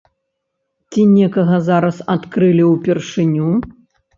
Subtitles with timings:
[0.91, 3.49] Ці некага зараз адкрывалі ўпершыню?